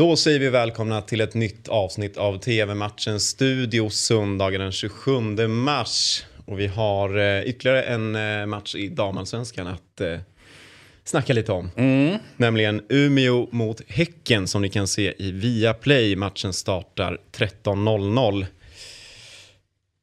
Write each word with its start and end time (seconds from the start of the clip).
Då 0.00 0.16
säger 0.16 0.38
vi 0.38 0.48
välkomna 0.48 1.02
till 1.02 1.20
ett 1.20 1.34
nytt 1.34 1.68
avsnitt 1.68 2.16
av 2.16 2.38
TV-matchens 2.38 3.28
studio 3.28 3.90
söndagen 3.90 4.60
den 4.60 4.72
27 4.72 5.20
mars. 5.48 6.24
Och 6.46 6.60
vi 6.60 6.66
har 6.66 7.18
eh, 7.18 7.42
ytterligare 7.42 7.82
en 7.82 8.16
eh, 8.16 8.46
match 8.46 8.74
i 8.74 8.88
damallsvenskan 8.88 9.66
att 9.66 10.00
eh, 10.00 10.18
snacka 11.04 11.32
lite 11.32 11.52
om. 11.52 11.70
Mm. 11.76 12.18
Nämligen 12.36 12.82
Umeå 12.88 13.48
mot 13.50 13.82
Häcken 13.88 14.48
som 14.48 14.62
ni 14.62 14.68
kan 14.68 14.86
se 14.86 15.14
i 15.18 15.32
Viaplay. 15.32 16.16
Matchen 16.16 16.52
startar 16.52 17.18
13.00. 17.32 18.46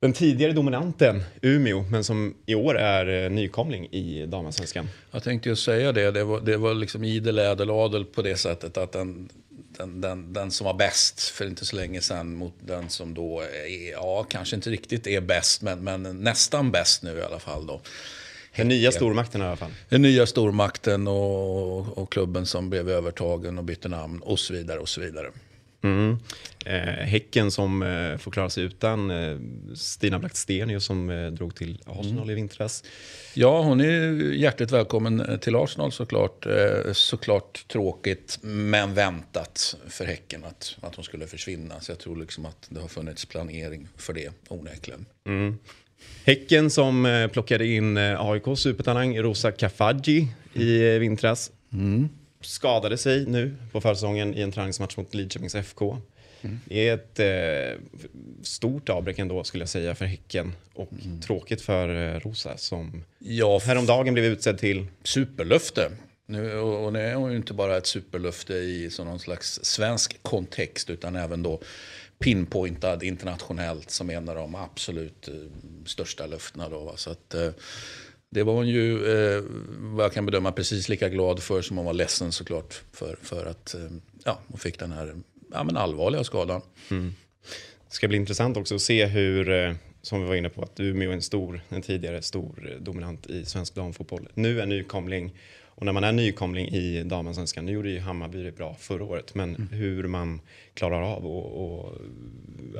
Den 0.01 0.13
tidigare 0.13 0.53
dominanten 0.53 1.23
Umeå, 1.41 1.81
men 1.81 2.03
som 2.03 2.35
i 2.45 2.55
år 2.55 2.77
är 2.77 3.25
eh, 3.25 3.29
nykomling 3.31 3.85
i 3.85 4.25
damallsvenskan. 4.25 4.89
Jag 5.11 5.23
tänkte 5.23 5.49
ju 5.49 5.55
säga 5.55 5.91
det, 5.91 6.11
det 6.11 6.23
var, 6.23 6.41
det 6.41 6.57
var 6.57 6.73
liksom 6.73 7.03
idel 7.03 7.39
ädeladel 7.39 8.05
på 8.05 8.21
det 8.21 8.35
sättet 8.35 8.77
att 8.77 8.91
den, 8.91 9.29
den, 9.77 10.01
den, 10.01 10.33
den 10.33 10.51
som 10.51 10.65
var 10.65 10.73
bäst 10.73 11.19
för 11.21 11.45
inte 11.45 11.65
så 11.65 11.75
länge 11.75 12.01
sedan 12.01 12.35
mot 12.35 12.53
den 12.59 12.89
som 12.89 13.13
då 13.13 13.41
är, 13.41 13.91
ja, 13.91 14.23
kanske 14.29 14.55
inte 14.55 14.69
riktigt 14.69 15.07
är 15.07 15.21
bäst, 15.21 15.61
men, 15.61 15.83
men 15.83 16.03
nästan 16.03 16.71
bäst 16.71 17.03
nu 17.03 17.17
i 17.17 17.21
alla 17.21 17.39
fall 17.39 17.67
då. 17.67 17.81
Den 18.55 18.67
nya 18.67 18.91
stormakten 18.91 19.41
i 19.41 19.45
alla 19.45 19.55
fall. 19.55 19.71
Den 19.89 20.01
nya 20.01 20.25
stormakten 20.25 21.07
och, 21.07 21.97
och 21.97 22.11
klubben 22.11 22.45
som 22.45 22.69
blev 22.69 22.89
övertagen 22.89 23.57
och 23.57 23.63
bytte 23.63 23.89
namn 23.89 24.19
och 24.21 24.39
så 24.39 24.53
vidare 24.53 24.79
och 24.79 24.89
så 24.89 25.01
vidare. 25.01 25.31
Mm. 25.87 26.17
Eh, 26.65 27.05
häcken 27.05 27.51
som 27.51 27.81
eh, 27.83 28.17
får 28.17 28.31
klara 28.31 28.49
sig 28.49 28.63
utan 28.63 29.11
eh, 29.11 29.37
Stina 29.75 30.19
Blackstenius 30.19 30.85
som 30.85 31.09
eh, 31.09 31.27
drog 31.27 31.55
till 31.55 31.81
Arsenal 31.85 32.17
Mm. 32.17 32.29
i 32.29 32.33
vintras. 32.33 32.83
Ja, 33.33 33.61
hon 33.61 33.81
är 33.81 34.11
hjärtligt 34.33 34.71
välkommen 34.71 35.39
till 35.41 35.55
Arsenal 35.55 35.91
såklart. 35.91 36.45
Eh, 36.45 36.93
Såklart 36.93 37.65
tråkigt, 37.67 38.39
men 38.41 38.93
väntat 38.93 39.75
för 39.87 40.05
Häcken 40.05 40.43
att, 40.43 40.75
att 40.81 40.95
hon 40.95 41.05
skulle 41.05 41.27
försvinna. 41.27 41.79
Så 41.79 41.91
jag 41.91 41.99
tror 41.99 42.15
liksom 42.15 42.45
att 42.45 42.67
det 42.69 42.79
har 42.81 42.87
funnits 42.87 43.25
planering 43.25 43.87
för 43.97 44.13
det, 44.13 44.29
onekligen. 44.49 45.05
Mm. 45.27 45.57
Häcken 46.25 46.69
som 46.69 47.05
eh, 47.05 47.27
plockade 47.27 47.65
in 47.67 47.97
eh, 47.97 48.21
AIKs 48.21 48.61
supertalang 48.61 49.19
Rosa 49.19 49.51
Kafaji 49.51 50.27
i 50.53 50.93
eh, 50.93 50.99
vintras. 50.99 51.51
Skadade 52.41 52.97
sig 52.97 53.25
nu 53.25 53.55
på 53.71 53.81
försäsongen 53.81 54.33
i 54.33 54.41
en 54.41 54.51
träningsmatch 54.51 54.97
mot 54.97 55.13
Lidköpings 55.13 55.55
FK. 55.55 55.97
Det 56.65 56.89
är 56.89 56.93
ett 56.93 57.19
eh, 57.19 57.81
stort 58.41 58.89
avbräck 58.89 59.19
ändå 59.19 59.43
skulle 59.43 59.61
jag 59.61 59.69
säga 59.69 59.95
för 59.95 60.05
Häcken 60.05 60.53
och 60.73 60.89
tråkigt 61.25 61.61
för 61.61 62.15
eh, 62.15 62.19
Rosa 62.19 62.57
som 62.57 63.03
Ja, 63.19 63.59
häromdagen 63.65 64.13
blev 64.13 64.25
utsedd 64.25 64.57
till 64.57 64.87
superlöfte. 65.03 65.91
Nu, 66.25 66.53
och 66.57 66.85
och 66.85 66.93
nu 66.93 66.99
är 66.99 67.15
hon 67.15 67.31
ju 67.31 67.37
inte 67.37 67.53
bara 67.53 67.77
ett 67.77 67.87
superlöfte 67.87 68.53
i 68.53 68.89
så 68.89 69.03
någon 69.03 69.19
slags 69.19 69.59
svensk 69.63 70.23
kontext 70.23 70.89
utan 70.89 71.15
även 71.15 71.43
då 71.43 71.61
pinpointad 72.19 73.03
internationellt 73.03 73.89
som 73.89 74.09
en 74.09 74.29
av 74.29 74.35
de 74.35 74.55
absolut 74.55 75.27
eh, 75.27 75.33
största 75.85 76.25
löftena. 76.25 76.69
Då, 76.69 76.79
va? 76.79 76.93
Så 76.95 77.11
att, 77.11 77.33
eh, 77.33 77.49
det 78.29 78.43
var 78.43 78.53
hon 78.53 78.67
ju, 78.67 79.05
eh, 79.05 79.43
vad 79.79 80.05
jag 80.05 80.13
kan 80.13 80.25
bedöma, 80.25 80.51
precis 80.51 80.89
lika 80.89 81.09
glad 81.09 81.43
för 81.43 81.61
som 81.61 81.77
hon 81.77 81.85
var 81.85 81.93
ledsen 81.93 82.31
såklart 82.31 82.81
för, 82.91 83.17
för 83.21 83.45
att 83.45 83.73
eh, 83.73 83.81
ja, 84.23 84.39
hon 84.47 84.59
fick 84.59 84.79
den 84.79 84.91
här 84.91 85.15
ja, 85.51 85.63
men 85.63 85.77
allvarliga 85.77 86.23
skadan. 86.23 86.61
Mm. 86.89 87.13
Det 87.87 87.93
ska 87.93 88.07
bli 88.07 88.17
intressant 88.17 88.57
också 88.57 88.75
att 88.75 88.81
se 88.81 89.05
hur, 89.05 89.49
eh, 89.49 89.73
som 90.01 90.21
vi 90.21 90.27
var 90.27 90.35
inne 90.35 90.49
på, 90.49 90.61
att 90.61 90.79
Umeå 90.79 91.09
är 91.09 91.13
en 91.13 91.21
stor, 91.21 91.61
en 91.69 91.81
tidigare 91.81 92.21
stor 92.21 92.71
eh, 92.71 92.81
dominant 92.83 93.27
i 93.27 93.45
svensk 93.45 93.75
damfotboll. 93.75 94.27
Nu 94.33 94.61
är 94.61 94.65
nykomling 94.65 95.33
och 95.79 95.85
när 95.85 95.93
man 95.93 96.03
är 96.03 96.11
nykomling 96.11 96.67
i 96.67 97.03
damallsvenskan, 97.03 97.65
nu 97.65 97.71
gjorde 97.71 97.89
ju 97.89 97.99
Hammarby 97.99 98.43
det 98.43 98.51
bra 98.51 98.75
förra 98.79 99.03
året, 99.03 99.35
men 99.35 99.69
hur 99.71 100.07
man 100.07 100.41
klarar 100.73 101.01
av 101.01 101.25
att 101.27 102.01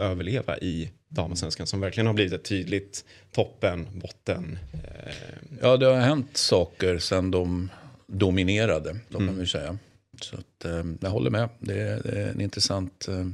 överleva 0.01 0.57
i 0.57 0.91
damallsvenskan 1.09 1.67
som 1.67 1.79
verkligen 1.79 2.07
har 2.07 2.13
blivit 2.13 2.33
ett 2.33 2.43
tydligt 2.43 3.05
toppen, 3.31 3.87
botten. 3.93 4.57
Eh, 4.73 5.13
Ja, 5.61 5.77
det 5.77 5.85
har 5.85 5.95
hänt 5.95 6.37
saker 6.37 6.99
sedan 6.99 7.31
de 7.31 7.69
dominerade, 8.07 8.97
då 9.09 9.17
kan 9.17 9.39
vi 9.39 9.47
säga. 9.47 9.77
Så 10.21 10.35
att, 10.35 10.65
eh, 10.65 10.83
jag 11.01 11.09
håller 11.09 11.29
med. 11.29 11.49
Det 11.59 11.79
är, 11.81 12.03
det 12.03 12.21
är 12.21 12.29
en 12.29 12.41
intressant 12.41 13.07
eh, 13.07 13.27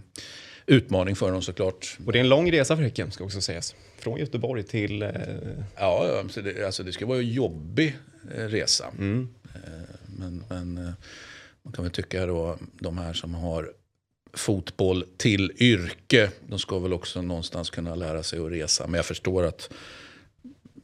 utmaning 0.65 1.15
för 1.15 1.31
dem 1.31 1.41
såklart. 1.41 1.97
och 2.05 2.11
det 2.13 2.19
är 2.19 2.23
en 2.23 2.29
lång 2.29 2.51
resa 2.51 2.75
för 2.75 2.83
Häcken 2.83 3.11
ska 3.11 3.23
också 3.23 3.41
sägas. 3.41 3.75
Från 3.97 4.19
Göteborg 4.19 4.63
till 4.63 5.01
eh, 5.01 5.09
Ja, 5.75 6.07
ja, 6.07 6.23
så 6.29 6.41
det, 6.41 6.65
alltså 6.65 6.83
det 6.83 6.91
ska 6.93 7.05
vara 7.05 7.17
en 7.19 7.29
jobbig 7.29 7.97
eh, 8.35 8.43
resa. 8.45 8.85
mm. 8.99 9.29
Eh, 9.55 9.61
men 10.05 10.43
men 10.49 10.77
eh, 10.77 10.93
man 11.63 11.73
kan 11.73 11.83
väl 11.83 11.91
tycka 11.91 12.25
då, 12.25 12.57
de 12.79 12.97
här 12.97 13.13
som 13.13 13.33
har 13.35 13.71
fotboll 14.33 15.05
till 15.17 15.51
yrke, 15.59 16.29
de 16.47 16.59
ska 16.59 16.79
väl 16.79 16.93
också 16.93 17.21
någonstans 17.21 17.69
kunna 17.69 17.95
lära 17.95 18.23
sig 18.23 18.39
att 18.39 18.51
resa. 18.51 18.87
Men 18.87 18.93
jag 18.95 19.05
förstår 19.05 19.43
att 19.43 19.69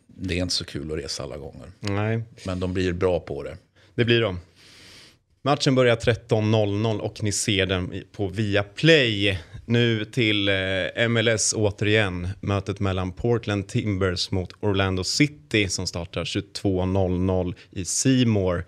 det 0.07 0.33
är 0.33 0.41
inte 0.41 0.53
så 0.53 0.65
kul 0.65 0.91
att 0.91 0.97
resa 0.97 1.23
alla 1.23 1.37
gånger. 1.37 1.71
Nej, 1.79 2.21
Men 2.45 2.59
de 2.59 2.73
blir 2.73 2.93
bra 2.93 3.19
på 3.19 3.43
det. 3.43 3.57
Det 3.95 4.05
blir 4.05 4.21
de. 4.21 4.39
Matchen 5.41 5.75
börjar 5.75 5.95
13.00 5.95 6.99
och 6.99 7.23
ni 7.23 7.31
ser 7.31 7.65
den 7.65 8.03
på 8.11 8.27
Viaplay. 8.27 9.39
Nu 9.69 10.05
till 10.05 10.49
eh, 10.49 11.07
MLS 11.09 11.53
återigen. 11.53 12.27
Mötet 12.39 12.79
mellan 12.79 13.11
Portland 13.11 13.67
Timbers 13.67 14.31
mot 14.31 14.49
Orlando 14.59 15.03
City 15.03 15.69
som 15.69 15.87
startar 15.87 16.23
22.00 16.23 17.53
i 17.71 17.85
Seymour. 17.85 18.65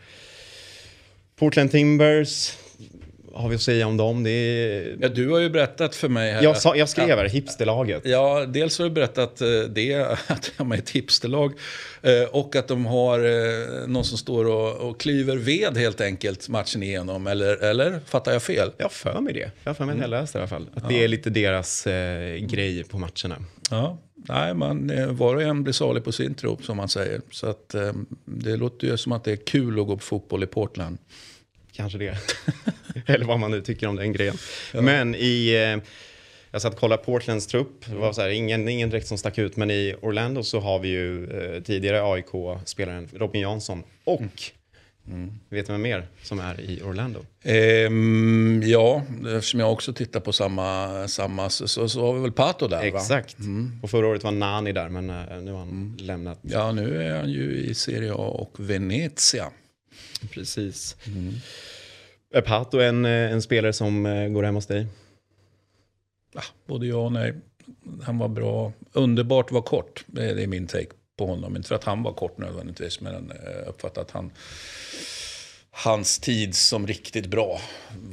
Portland 1.39 1.71
Timbers, 1.71 2.57
har 3.33 3.49
vi 3.49 3.55
att 3.55 3.61
säga 3.61 3.87
om 3.87 3.97
dem? 3.97 4.23
Det 4.23 4.29
är... 4.31 4.97
Ja, 5.01 5.09
du 5.09 5.29
har 5.29 5.39
ju 5.39 5.49
berättat 5.49 5.95
för 5.95 6.09
mig 6.09 6.31
här. 6.31 6.43
jag, 6.43 6.57
sa, 6.57 6.75
jag 6.75 6.89
skrev 6.89 7.17
här, 7.17 7.25
hipsterlaget. 7.29 8.01
Ja, 8.05 8.45
dels 8.45 8.77
har 8.79 8.85
du 8.85 8.91
berättat 8.91 9.41
eh, 9.41 9.47
det, 9.69 9.95
att 10.27 10.51
de 10.57 10.71
är 10.71 10.77
ett 10.77 10.89
hipsterlag. 10.89 11.53
eh, 12.01 12.23
Och 12.31 12.55
att 12.55 12.67
de 12.67 12.85
har 12.85 13.19
eh, 13.19 13.87
någon 13.87 14.03
som 14.05 14.17
står 14.17 14.45
och, 14.45 14.89
och 14.89 14.99
klyver 14.99 15.37
ved 15.37 15.77
helt 15.77 16.01
enkelt 16.01 16.49
matchen 16.49 16.83
igenom. 16.83 17.27
Eller, 17.27 17.63
eller 17.63 17.99
fattar 18.05 18.31
jag 18.33 18.43
fel? 18.43 18.71
Jag 18.77 18.91
för 18.91 19.19
mig 19.19 19.33
det. 19.33 19.51
Jag 19.63 19.77
för 19.77 19.85
mig 19.85 19.95
att 19.95 20.01
jag 20.01 20.09
läste 20.09 20.37
i 20.37 20.41
alla 20.41 20.47
fall. 20.47 20.69
Att 20.73 20.89
det 20.89 21.03
är 21.03 21.07
lite 21.07 21.29
deras 21.29 21.87
eh, 21.87 22.35
grej 22.37 22.83
på 22.83 22.97
matcherna. 22.97 23.35
Ja, 23.69 23.97
nej, 24.15 24.53
man, 24.53 24.91
var 25.17 25.35
och 25.35 25.41
en 25.41 25.63
blir 25.63 25.73
salig 25.73 26.03
på 26.03 26.11
sin 26.11 26.33
tro 26.33 26.57
som 26.61 26.77
man 26.77 26.89
säger. 26.89 27.21
Så 27.31 27.47
att, 27.47 27.75
eh, 27.75 27.91
det 28.25 28.55
låter 28.55 28.87
ju 28.87 28.97
som 28.97 29.11
att 29.11 29.23
det 29.23 29.31
är 29.31 29.35
kul 29.35 29.79
att 29.79 29.87
gå 29.87 29.95
på 29.97 30.03
fotboll 30.03 30.43
i 30.43 30.47
Portland. 30.47 30.97
Kanske 31.81 31.97
det. 31.97 32.17
Eller 33.05 33.25
vad 33.25 33.39
man 33.39 33.51
nu 33.51 33.61
tycker 33.61 33.87
om 33.87 33.95
den 33.95 34.13
grejen. 34.13 34.35
Men 34.73 35.15
i... 35.15 35.53
Eh, 35.53 35.83
jag 36.53 36.61
satt 36.61 36.73
och 36.73 36.79
kollade 36.79 37.03
Portlands 37.03 37.47
trupp. 37.47 37.85
Det 37.85 37.95
var 37.95 38.13
så 38.13 38.21
här, 38.21 38.29
ingen, 38.29 38.67
ingen 38.67 38.89
direkt 38.89 39.07
som 39.07 39.17
stack 39.17 39.37
ut. 39.37 39.55
Men 39.55 39.71
i 39.71 39.95
Orlando 40.01 40.43
så 40.43 40.59
har 40.59 40.79
vi 40.79 40.87
ju 40.87 41.25
eh, 41.25 41.63
tidigare 41.63 42.03
AIK-spelaren 42.03 43.09
Robin 43.13 43.41
Jansson. 43.41 43.83
Och, 44.03 44.21
vet 45.49 45.67
du 45.67 45.71
vem 45.71 45.81
mer 45.81 46.07
som 46.23 46.39
är 46.39 46.61
i 46.61 46.81
Orlando? 46.81 47.25
Ehm, 47.43 48.63
ja, 48.65 49.03
eftersom 49.35 49.59
jag 49.59 49.71
också 49.71 49.93
tittar 49.93 50.19
på 50.19 50.33
samma, 50.33 51.07
samma 51.07 51.49
så, 51.49 51.89
så, 51.89 52.05
har 52.05 52.13
vi 52.13 52.21
väl 52.21 52.31
Pato 52.31 52.67
där? 52.67 52.81
Exakt. 52.81 53.37
Och 53.81 53.89
förra 53.89 54.07
året 54.07 54.23
var 54.23 54.31
Nani 54.31 54.71
där, 54.71 54.89
men 54.89 55.09
eh, 55.09 55.41
nu 55.41 55.51
har 55.51 55.59
han 55.59 55.97
lämnat. 55.99 56.39
Ja, 56.41 56.71
nu 56.71 57.03
är 57.03 57.19
han 57.19 57.29
ju 57.29 57.57
i 57.57 57.73
Serie 57.73 58.13
A 58.13 58.15
och 58.15 58.53
Venezia. 58.57 59.51
Precis. 60.31 60.95
Är 62.33 62.41
Pato 62.41 62.79
en, 62.79 63.05
eh, 63.05 63.11
en 63.31 63.41
spelare 63.41 63.73
som 63.73 64.05
eh, 64.05 64.27
går 64.27 64.43
hem 64.43 64.55
hos 64.55 64.65
dig? 64.65 64.87
Ja, 66.33 66.41
både 66.65 66.87
ja 66.87 66.95
och 66.95 67.11
nej. 67.11 67.33
Han 68.03 68.17
var 68.17 68.27
bra. 68.27 68.73
Underbart 68.93 69.51
var 69.51 69.61
kort. 69.61 70.03
Det 70.07 70.43
är 70.43 70.47
min 70.47 70.67
take 70.67 70.87
på 71.17 71.25
honom. 71.25 71.55
Inte 71.55 71.67
för 71.67 71.75
att 71.75 71.83
han 71.83 72.03
var 72.03 72.13
kort 72.13 72.37
nödvändigtvis. 72.37 73.01
Men 73.01 73.31
jag 73.45 73.67
uppfattar 73.67 74.01
att 74.01 74.11
han, 74.11 74.31
hans 75.71 76.19
tid 76.19 76.55
som 76.55 76.87
riktigt 76.87 77.25
bra 77.25 77.59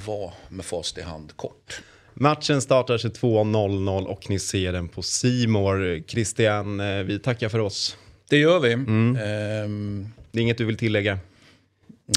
var 0.07 0.33
med 0.49 0.65
fast 0.65 0.99
i 0.99 1.03
hand 1.03 1.37
kort. 1.37 1.83
Matchen 2.15 2.63
startar 2.63 2.99
22.00 2.99 4.05
och 4.05 4.31
ni 4.31 4.39
ser 4.39 4.73
den 4.73 4.89
på 4.89 5.03
Simor. 5.03 6.03
Christian, 6.07 6.81
eh, 6.81 7.03
vi 7.03 7.19
tackar 7.19 7.49
för 7.49 7.59
oss. 7.59 7.97
Det 8.29 8.39
gör 8.39 8.61
vi. 8.61 8.73
Ehm, 8.73 10.09
Det 10.31 10.39
är 10.39 10.43
inget 10.43 10.59
du 10.59 10.65
vill 10.65 10.77
tillägga? 10.77 11.19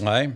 Nej. 0.02 0.30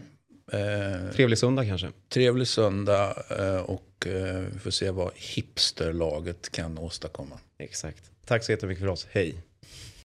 Ehm, 0.52 1.12
Trevlig 1.14 1.38
söndag 1.38 1.66
kanske? 1.66 1.92
trevlig 2.10 2.48
söndag 2.48 3.24
eh, 3.40 3.58
och 3.58 4.08
eh, 4.08 4.40
vi 4.54 4.60
får 4.60 4.72
se 4.72 4.92
vad 4.92 5.12
hipsterlaget 5.16 6.52
kan 6.52 6.78
åstadkomma. 6.78 7.40
Exakt. 7.58 8.12
Tack 8.26 8.44
så 8.44 8.52
jättemycket 8.52 8.82
för 8.82 8.88
oss. 8.90 9.08
Hej. 9.12 9.36